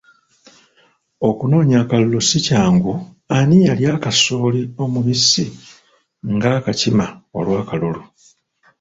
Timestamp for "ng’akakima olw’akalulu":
6.33-8.01